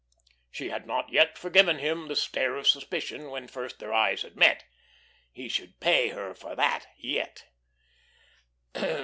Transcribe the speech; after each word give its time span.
She 0.49 0.69
had 0.69 0.87
not 0.87 1.09
yet 1.11 1.37
forgiven 1.37 1.77
him 1.77 2.07
that 2.07 2.15
stare 2.15 2.55
of 2.55 2.67
suspicion 2.67 3.29
when 3.29 3.47
first 3.47 3.77
their 3.77 3.93
eyes 3.93 4.23
had 4.23 4.35
met; 4.35 4.65
he 5.31 5.47
should 5.47 5.79
pay 5.79 6.07
her 6.07 6.33
for 6.33 6.55
that 6.55 6.87
yet. 6.97 7.43